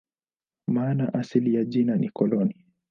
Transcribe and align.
Maana 0.67 1.13
asili 1.13 1.55
ya 1.55 1.65
jina 1.65 1.95
ni 1.95 2.09
"koloni". 2.09 2.55